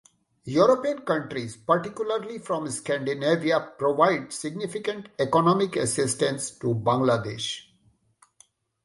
[0.45, 7.67] European countries, particularly from Scandinavia, provide significant economic assistance to Bangladesh.